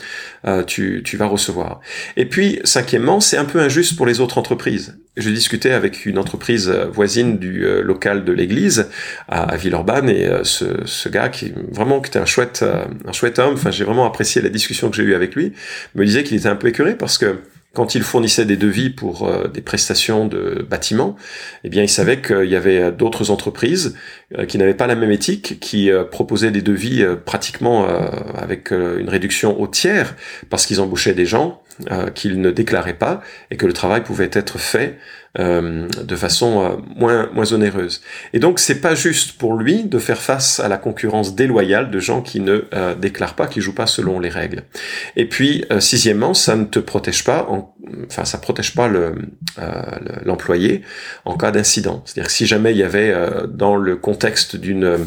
euh, 0.46 0.64
tu 0.64 1.02
tu 1.04 1.18
vas 1.18 1.26
recevoir. 1.26 1.82
Et 2.16 2.26
puis 2.26 2.60
cinquièmement, 2.64 3.20
c'est 3.20 3.38
un 3.38 3.46
peu 3.46 3.60
injuste 3.60 3.96
pour 3.96 4.06
les 4.06 4.20
autres 4.20 4.38
entreprises. 4.38 5.00
Je 5.16 5.30
discutais 5.32 5.72
avec 5.72 6.06
une 6.06 6.20
entreprise 6.20 6.70
voisine 6.70 7.40
du 7.40 7.66
euh, 7.66 7.82
local 7.82 8.24
de 8.28 8.34
l'église 8.34 8.90
à, 9.28 9.58
Villeurbanne 9.58 10.10
et 10.10 10.28
euh, 10.28 10.44
ce, 10.44 10.66
ce 10.86 11.10
gars 11.10 11.30
qui 11.30 11.54
vraiment 11.72 12.02
qui 12.02 12.10
était 12.10 12.20
un 12.20 12.26
chouette 12.26 12.64
un 12.64 13.12
chouette 13.12 13.40
homme. 13.40 13.56
Enfin 13.56 13.72
j'ai 13.72 13.84
vraiment 13.84 14.06
apprécié 14.06 14.42
la 14.42 14.50
discussion 14.50 14.90
que 14.90 14.96
j'ai 14.96 15.04
eue 15.04 15.16
avec 15.16 15.36
lui. 15.36 15.54
Me 15.96 16.06
disait 16.06 16.24
qu'il 16.24 16.38
était 16.38 16.50
un 16.50 16.56
peu 16.56 16.68
écœuré 16.68 16.96
parce 16.96 17.18
que 17.18 17.40
quand 17.78 17.94
il 17.94 18.02
fournissait 18.02 18.46
des 18.46 18.58
devis 18.58 18.90
pour 18.90 19.28
euh, 19.28 19.48
des 19.48 19.62
prestations 19.62 20.26
de 20.26 20.66
bâtiments, 20.68 21.16
eh 21.64 21.70
bien, 21.70 21.84
il 21.84 21.90
savait 21.90 22.24
qu'il 22.24 22.50
y 22.50 22.56
avait 22.56 22.92
d'autres 22.92 23.30
entreprises 23.30 23.96
euh, 24.36 24.46
qui 24.46 24.58
n'avaient 24.58 24.74
pas 24.74 24.88
la 24.88 24.96
même 24.96 25.12
éthique, 25.12 25.60
qui 25.60 25.92
euh, 25.92 26.04
proposaient 26.04 26.50
des 26.50 26.64
devis 26.64 27.06
pratiquement 27.26 27.88
avec 28.36 28.72
une 28.72 29.10
réduction 29.10 29.60
au 29.62 29.68
tiers 29.68 30.16
parce 30.50 30.66
qu'ils 30.66 30.82
embauchaient 30.82 31.14
des 31.14 31.28
gens 31.28 31.62
qu'ils 32.16 32.42
ne 32.42 32.52
déclaraient 32.52 32.94
pas 32.94 33.22
et 33.52 33.58
que 33.58 33.66
le 33.66 33.74
travail 33.74 34.04
pouvait 34.04 34.30
être 34.34 34.58
fait 34.58 34.98
euh, 35.40 35.88
de 36.04 36.16
façon 36.16 36.64
euh, 36.64 36.70
moins 36.96 37.30
moins 37.32 37.54
onéreuse. 37.54 38.02
Et 38.34 38.40
donc 38.40 38.58
c'est 38.60 38.82
pas 38.82 38.96
juste 38.96 39.34
pour 39.34 39.56
lui 39.56 39.84
de 39.84 40.00
faire 40.00 40.20
face 40.20 40.60
à 40.60 40.68
la 40.68 40.78
concurrence 40.78 41.36
déloyale 41.36 41.92
de 41.92 42.00
gens 42.00 42.24
qui 42.24 42.40
ne 42.40 42.64
euh, 42.74 42.96
déclarent 42.96 43.36
pas, 43.36 43.46
qui 43.46 43.62
jouent 43.62 43.76
pas 43.76 43.86
selon 43.86 44.20
les 44.20 44.30
règles. 44.30 44.64
Et 45.16 45.26
puis 45.30 45.64
sixièmement, 45.80 46.34
ça 46.34 46.56
ne 46.56 46.64
te 46.66 46.80
protège 46.80 47.24
pas, 47.24 47.46
en, 47.50 47.76
enfin 48.08 48.26
ça 48.26 48.40
protège 48.40 48.74
pas 48.74 48.88
le 48.88 49.14
l'employé 50.26 50.82
en 51.26 51.38
cas 51.38 51.52
d'incident. 51.52 52.02
C'est-à-dire 52.06 52.32
si 52.32 52.48
jamais 52.48 52.72
il 52.72 52.78
y 52.78 52.84
avait 52.84 53.14
dans 53.48 53.76
le 53.76 53.96
contexte 53.96 54.56
d'une 54.56 54.84
euh, 54.86 54.98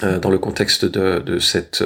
dans 0.00 0.30
le 0.30 0.38
contexte 0.38 0.84
de, 0.84 1.20
de 1.20 1.38
cette 1.38 1.84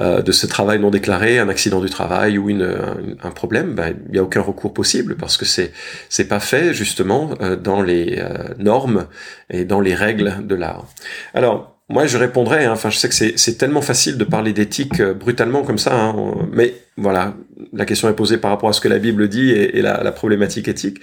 euh, 0.00 0.22
de 0.22 0.32
ce 0.32 0.46
travail 0.46 0.78
non 0.78 0.90
déclaré, 0.90 1.38
un 1.38 1.48
accident 1.48 1.80
du 1.80 1.90
travail 1.90 2.38
ou 2.38 2.50
une, 2.50 2.74
un, 3.22 3.30
problème, 3.30 3.74
ben, 3.74 3.94
il 4.06 4.12
n'y 4.12 4.18
a 4.18 4.22
aucun 4.22 4.40
recours 4.40 4.74
possible 4.74 5.16
parce 5.16 5.36
que 5.36 5.44
c'est 5.44 5.72
c'est 6.08 6.28
pas 6.28 6.40
fait 6.40 6.74
justement 6.74 7.30
euh, 7.40 7.56
dans 7.56 7.82
les 7.82 8.22
normes 8.58 9.06
et 9.50 9.64
dans 9.64 9.80
les 9.80 9.94
règles 9.94 10.46
de 10.46 10.54
l'art. 10.54 10.86
Alors 11.34 11.76
moi, 11.88 12.06
je 12.06 12.16
répondrais, 12.18 12.66
hein, 12.66 12.72
enfin, 12.72 12.88
je 12.88 12.98
sais 12.98 13.08
que 13.08 13.14
c'est 13.14 13.58
tellement 13.58 13.82
facile 13.82 14.16
de 14.16 14.22
parler 14.22 14.52
d'éthique 14.52 15.02
brutalement 15.02 15.64
comme 15.64 15.78
ça, 15.78 15.92
hein, 15.92 16.14
mais 16.52 16.74
voilà, 16.96 17.34
la 17.72 17.84
question 17.84 18.08
est 18.08 18.14
posée 18.14 18.38
par 18.38 18.50
rapport 18.50 18.68
à 18.68 18.72
ce 18.72 18.80
que 18.80 18.88
la 18.88 18.98
Bible 18.98 19.28
dit 19.28 19.50
et, 19.50 19.82
la, 19.82 20.12
problématique 20.12 20.68
éthique. 20.68 20.98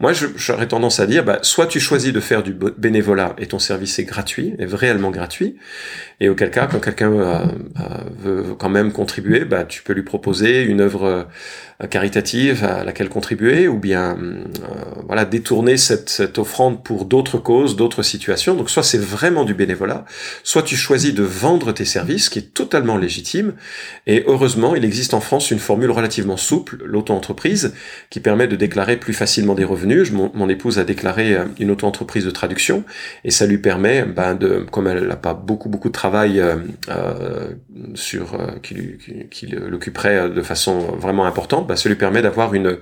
Moi, 0.00 0.12
j'aurais 0.36 0.68
tendance 0.68 1.00
à 1.00 1.06
dire, 1.06 1.24
bah, 1.24 1.38
soit 1.42 1.66
tu 1.66 1.80
choisis 1.80 2.12
de 2.12 2.20
faire 2.20 2.42
du 2.42 2.52
bénévolat 2.52 3.34
et 3.38 3.46
ton 3.46 3.58
service 3.58 3.98
est 3.98 4.04
gratuit, 4.04 4.54
est 4.58 4.66
réellement 4.66 5.10
gratuit, 5.10 5.56
et 6.22 6.28
auquel 6.28 6.52
cas, 6.52 6.68
quand 6.68 6.78
quelqu'un 6.78 7.12
euh, 7.12 7.38
euh, 7.80 7.84
veut 8.16 8.54
quand 8.54 8.68
même 8.68 8.92
contribuer, 8.92 9.44
bah, 9.44 9.64
tu 9.64 9.82
peux 9.82 9.92
lui 9.92 10.04
proposer 10.04 10.62
une 10.62 10.80
œuvre 10.80 11.26
euh, 11.82 11.86
caritative 11.88 12.62
à 12.64 12.84
laquelle 12.84 13.08
contribuer, 13.08 13.66
ou 13.66 13.78
bien 13.78 14.16
voilà 15.08 15.24
détourner 15.24 15.76
cette 15.76 16.38
offrande 16.38 16.84
pour 16.84 17.06
d'autres 17.06 17.38
causes, 17.38 17.74
d'autres 17.74 18.04
situations. 18.04 18.54
Donc, 18.54 18.70
soit 18.70 18.84
c'est 18.84 19.00
vraiment 19.00 19.44
du 19.44 19.54
bénévolat, 19.54 20.04
soit 20.44 20.62
tu 20.62 20.76
choisis 20.76 21.12
de 21.12 21.24
vendre 21.24 21.72
tes 21.72 21.84
services, 21.84 22.28
qui 22.28 22.38
est 22.38 22.54
totalement 22.54 22.96
légitime. 22.96 23.54
Et 24.06 24.22
heureusement, 24.28 24.76
il 24.76 24.84
existe 24.84 25.14
en 25.14 25.20
France 25.20 25.50
une 25.50 25.58
formule 25.58 25.90
relativement 26.02 26.36
souple, 26.36 26.78
l'auto-entreprise, 26.84 27.74
qui 28.10 28.20
permet 28.20 28.48
de 28.48 28.56
déclarer 28.56 28.96
plus 28.96 29.14
facilement 29.14 29.54
des 29.54 29.64
revenus. 29.64 30.12
Mon, 30.12 30.30
mon 30.34 30.48
épouse 30.48 30.78
a 30.78 30.84
déclaré 30.84 31.36
une 31.58 31.70
auto-entreprise 31.70 32.24
de 32.24 32.30
traduction, 32.30 32.84
et 33.24 33.30
ça 33.30 33.46
lui 33.46 33.58
permet, 33.58 34.04
ben, 34.04 34.34
de, 34.34 34.66
comme 34.70 34.86
elle 34.86 35.06
n'a 35.06 35.16
pas 35.16 35.34
beaucoup 35.34 35.68
beaucoup 35.68 35.88
de 35.88 35.92
travail 35.92 36.40
euh, 36.40 36.56
euh, 36.88 37.52
sur 37.94 38.34
euh, 38.34 38.58
qui, 38.62 38.74
qui, 38.98 39.26
qui 39.30 39.46
l'occuperait 39.46 40.28
de 40.28 40.42
façon 40.42 40.78
vraiment 40.78 41.24
importante, 41.26 41.66
bah, 41.66 41.76
ça 41.76 41.88
lui 41.88 41.96
permet 41.96 42.22
d'avoir 42.22 42.54
une 42.54 42.78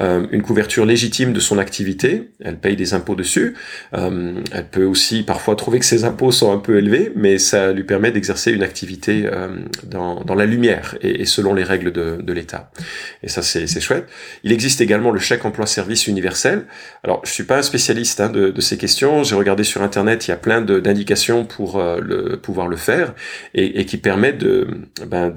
une 0.00 0.42
couverture 0.42 0.84
légitime 0.84 1.32
de 1.32 1.40
son 1.40 1.58
activité. 1.58 2.30
Elle 2.40 2.58
paye 2.58 2.76
des 2.76 2.94
impôts 2.94 3.14
dessus. 3.14 3.54
elle 3.92 4.66
peut 4.70 4.84
aussi 4.84 5.22
parfois 5.22 5.56
trouver 5.56 5.78
que 5.78 5.84
ses 5.84 6.04
impôts 6.04 6.32
sont 6.32 6.52
un 6.52 6.58
peu 6.58 6.78
élevés, 6.78 7.12
mais 7.16 7.38
ça 7.38 7.72
lui 7.72 7.84
permet 7.84 8.10
d'exercer 8.10 8.52
une 8.52 8.62
activité 8.62 9.28
dans, 9.84 10.24
dans 10.24 10.34
la 10.34 10.46
lumière 10.46 10.96
et, 11.00 11.24
selon 11.24 11.54
les 11.54 11.64
règles 11.64 11.92
de 11.92 12.32
l'État. 12.32 12.57
Et 13.22 13.28
ça 13.28 13.42
c'est 13.42 13.80
chouette. 13.80 14.08
Il 14.44 14.52
existe 14.52 14.80
également 14.80 15.10
le 15.10 15.18
chèque 15.18 15.44
emploi 15.44 15.66
service 15.66 16.06
universel. 16.06 16.66
Alors 17.04 17.20
je 17.24 17.32
suis 17.32 17.44
pas 17.44 17.58
un 17.58 17.62
spécialiste 17.62 18.20
hein, 18.20 18.28
de, 18.30 18.60
ces 18.60 18.78
questions. 18.78 19.22
J'ai 19.24 19.34
regardé 19.34 19.64
sur 19.64 19.82
internet, 19.82 20.26
il 20.26 20.30
y 20.30 20.34
a 20.34 20.36
plein 20.36 20.60
d'indications 20.60 21.44
pour 21.44 21.82
le 21.82 22.36
pouvoir 22.36 22.68
le 22.68 22.76
faire 22.76 23.14
et, 23.54 23.84
qui 23.86 23.96
permet 23.96 24.32
de, 24.32 24.68
ben 25.06 25.32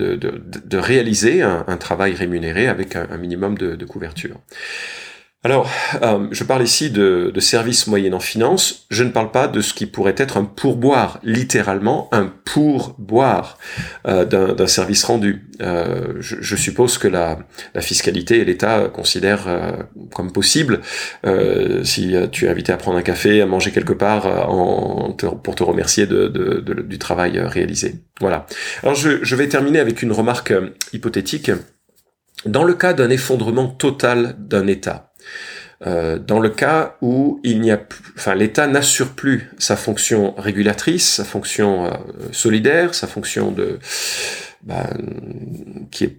réaliser 0.74 1.42
un, 1.42 1.78
travail 1.78 2.14
rémunéré 2.14 2.68
avec 2.68 2.96
un, 2.96 3.18
minimum 3.18 3.58
de 3.58 3.86
couverture. 3.86 4.38
Alors, 5.44 5.68
euh, 6.04 6.28
je 6.30 6.44
parle 6.44 6.62
ici 6.62 6.92
de, 6.92 7.32
de 7.34 7.40
services 7.40 7.88
moyennant 7.88 8.20
finance. 8.20 8.86
Je 8.92 9.04
ne 9.04 9.10
parle 9.10 9.32
pas 9.32 9.48
de 9.48 9.62
ce 9.62 9.74
qui 9.74 9.88
pourrait 9.88 10.14
être 10.18 10.38
un 10.38 10.44
pourboire, 10.44 11.20
littéralement 11.24 12.10
un 12.12 12.32
pourboire 12.46 13.58
euh, 14.08 14.24
d'un 14.24 14.68
service 14.68 15.04
rendu. 15.04 15.48
Euh, 15.60 16.14
je, 16.20 16.56
suppose 16.56 17.00
que 17.00 17.08
la, 17.08 17.40
fiscalité 17.80 18.40
et 18.40 18.46
l'État 18.46 18.88
considèrent 18.94 19.48
comme 20.14 20.32
possible, 20.32 20.82
si 21.84 22.14
tu 22.32 22.46
es 22.46 22.50
invité 22.50 22.72
à 22.72 22.78
prendre 22.78 22.98
un 22.98 23.02
café, 23.02 23.42
à 23.42 23.48
manger 23.48 23.72
quelque 23.72 23.94
part, 23.94 24.48
pour 25.44 25.56
te 25.56 25.64
remercier 25.64 26.06
du 26.06 27.00
travail 27.00 27.40
réalisé. 27.40 27.96
Voilà. 28.20 28.46
Alors, 28.84 28.96
je 28.96 29.36
vais 29.36 29.48
terminer 29.48 29.80
avec 29.80 30.04
une 30.04 30.12
remarque 30.12 30.54
hypothétique. 30.94 31.52
Dans 32.46 32.64
le 32.64 32.74
cas 32.74 32.94
d'un 32.94 33.10
effondrement 33.12 33.68
total 33.68 34.36
d'un 34.40 34.66
État, 34.66 35.11
euh, 35.88 36.20
dans 36.20 36.40
le 36.40 36.50
cas 36.50 36.98
où 37.02 37.40
il 37.44 37.60
n'y 37.60 37.72
a 37.72 37.80
enfin 38.16 38.36
l'État 38.36 38.68
n'assure 38.68 39.14
plus 39.14 39.50
sa 39.58 39.76
fonction 39.76 40.36
régulatrice, 40.38 41.16
sa 41.16 41.24
fonction 41.24 41.86
euh, 41.86 41.90
solidaire, 42.32 42.94
sa 42.94 43.08
fonction 43.08 43.52
de 43.52 43.80
bah, 44.62 44.92
qui 45.90 46.04
est 46.04 46.18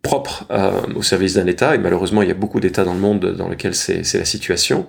propre 0.00 0.46
euh, 0.50 0.80
au 0.94 1.02
service 1.02 1.34
d'un 1.34 1.46
État, 1.46 1.74
et 1.74 1.78
malheureusement 1.78 2.22
il 2.22 2.28
y 2.28 2.30
a 2.30 2.34
beaucoup 2.34 2.58
d'États 2.58 2.84
dans 2.84 2.94
le 2.94 3.00
monde 3.00 3.34
dans 3.36 3.48
lesquels 3.50 3.74
c'est 3.74 4.14
la 4.14 4.24
situation, 4.24 4.86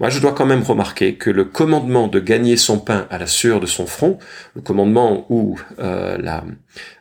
moi 0.00 0.08
je 0.08 0.20
dois 0.20 0.32
quand 0.32 0.46
même 0.46 0.62
remarquer 0.62 1.16
que 1.16 1.28
le 1.28 1.44
commandement 1.44 2.08
de 2.08 2.18
gagner 2.18 2.56
son 2.56 2.78
pain 2.78 3.06
à 3.10 3.18
la 3.18 3.26
sueur 3.26 3.60
de 3.60 3.66
son 3.66 3.86
front, 3.86 4.18
le 4.54 4.62
commandement 4.62 5.26
où 5.28 5.58
la, 5.78 6.44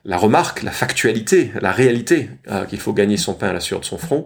la 0.03 0.17
remarque, 0.17 0.63
la 0.63 0.71
factualité, 0.71 1.51
la 1.61 1.71
réalité 1.71 2.29
qu'il 2.69 2.79
faut 2.79 2.93
gagner 2.93 3.17
son 3.17 3.33
pain 3.33 3.49
à 3.49 3.53
la 3.53 3.61
sueur 3.61 3.79
de 3.79 3.85
son 3.85 3.97
front, 3.97 4.25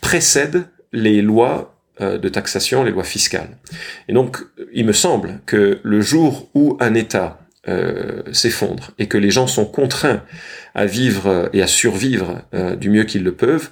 précède 0.00 0.64
les 0.92 1.22
lois 1.22 1.74
euh, 2.00 2.18
de 2.18 2.28
taxation, 2.28 2.84
les 2.84 2.90
lois 2.90 3.04
fiscales. 3.04 3.58
Et 4.08 4.12
donc, 4.12 4.38
il 4.72 4.86
me 4.86 4.92
semble 4.92 5.40
que 5.46 5.80
le 5.82 6.00
jour 6.00 6.48
où 6.54 6.76
un 6.80 6.94
État 6.94 7.38
euh, 7.68 8.22
s'effondre 8.32 8.90
et 8.98 9.06
que 9.06 9.18
les 9.18 9.30
gens 9.30 9.46
sont 9.46 9.66
contraints 9.66 10.22
à 10.74 10.86
vivre 10.86 11.50
et 11.52 11.62
à 11.62 11.66
survivre 11.66 12.42
euh, 12.54 12.76
du 12.76 12.90
mieux 12.90 13.04
qu'ils 13.04 13.22
le 13.22 13.32
peuvent, 13.32 13.70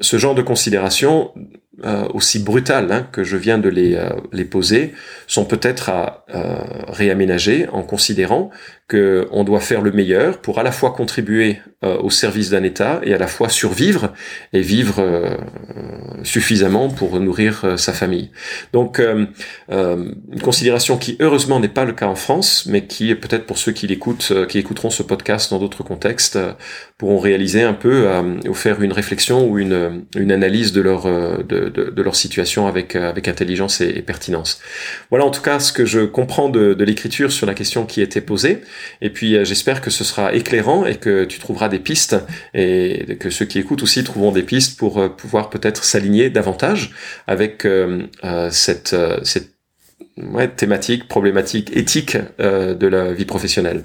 ce 0.00 0.16
genre 0.16 0.34
de 0.34 0.42
considération 0.42 1.32
euh, 1.82 2.06
aussi 2.14 2.38
brutales 2.38 2.92
hein, 2.92 3.08
que 3.10 3.24
je 3.24 3.36
viens 3.36 3.58
de 3.58 3.68
les, 3.68 3.96
euh, 3.96 4.08
les 4.32 4.44
poser 4.44 4.94
sont 5.26 5.44
peut-être 5.44 5.88
à 5.88 6.24
euh, 6.32 6.58
réaménager 6.86 7.66
en 7.68 7.82
considérant 7.82 8.50
qu'on 8.88 9.42
doit 9.42 9.58
faire 9.58 9.82
le 9.82 9.90
meilleur 9.90 10.38
pour 10.38 10.60
à 10.60 10.62
la 10.62 10.70
fois 10.70 10.92
contribuer 10.92 11.58
au 11.82 12.10
service 12.10 12.50
d'un 12.50 12.62
État 12.62 13.00
et 13.02 13.12
à 13.12 13.18
la 13.18 13.26
fois 13.26 13.48
survivre 13.48 14.12
et 14.52 14.60
vivre 14.60 15.02
suffisamment 16.24 16.88
pour 16.88 17.20
nourrir 17.20 17.74
sa 17.76 17.92
famille. 17.92 18.30
Donc 18.72 19.00
une 19.70 20.40
considération 20.42 20.98
qui 20.98 21.16
heureusement 21.20 21.60
n'est 21.60 21.68
pas 21.68 21.84
le 21.84 21.92
cas 21.92 22.06
en 22.06 22.16
France, 22.16 22.66
mais 22.66 22.86
qui 22.86 23.14
peut-être 23.14 23.46
pour 23.46 23.58
ceux 23.58 23.72
qui 23.72 23.86
l'écoutent, 23.86 24.32
qui 24.48 24.58
écouteront 24.58 24.90
ce 24.90 25.02
podcast 25.02 25.50
dans 25.50 25.58
d'autres 25.58 25.84
contextes, 25.84 26.38
pourront 26.98 27.18
réaliser 27.18 27.62
un 27.62 27.74
peu 27.74 28.08
ou 28.48 28.54
faire 28.54 28.80
une 28.80 28.92
réflexion 28.92 29.48
ou 29.48 29.58
une, 29.58 30.04
une 30.16 30.30
analyse 30.30 30.72
de 30.72 30.80
leur 30.80 31.08
de, 31.44 31.68
de, 31.68 32.02
leur 32.02 32.16
situation 32.16 32.66
avec, 32.66 32.96
euh, 32.96 33.08
avec 33.08 33.28
intelligence 33.28 33.80
et, 33.80 34.02
pertinence. 34.02 34.60
Voilà 35.10 35.24
en 35.24 35.30
tout 35.30 35.42
cas 35.42 35.58
ce 35.58 35.72
que 35.72 35.84
je 35.84 36.00
comprends 36.00 36.48
de, 36.48 36.74
de 36.74 36.84
l'écriture 36.84 37.32
sur 37.32 37.46
la 37.46 37.54
question 37.54 37.86
qui 37.86 38.00
était 38.00 38.20
posée. 38.20 38.62
Et 39.00 39.10
puis 39.10 39.36
euh, 39.36 39.44
j'espère 39.44 39.80
que 39.80 39.90
ce 39.90 40.04
sera 40.04 40.34
éclairant 40.34 40.84
et 40.84 40.96
que 40.96 41.24
tu 41.24 41.38
trouveras 41.38 41.68
des 41.68 41.78
pistes 41.78 42.16
et 42.52 43.16
que 43.18 43.30
ceux 43.30 43.44
qui 43.44 43.58
écoutent 43.58 43.82
aussi 43.82 44.04
trouveront 44.04 44.32
des 44.32 44.42
pistes 44.42 44.78
pour 44.78 44.98
euh, 44.98 45.08
pouvoir 45.08 45.50
peut-être 45.50 45.84
s'aligner 45.84 46.30
davantage 46.30 46.92
avec 47.26 47.66
cette, 48.50 48.96
cette 49.22 49.54
thématique, 50.56 51.08
problématique 51.08 51.76
éthique 51.76 52.16
de 52.38 52.86
la 52.86 53.12
vie 53.12 53.24
professionnelle. 53.24 53.84